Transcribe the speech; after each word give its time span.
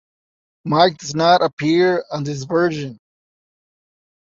Mike 0.65 0.97
does 0.97 1.13
not 1.13 1.43
appear 1.43 2.03
on 2.11 2.23
this 2.23 2.41
version. 2.45 2.97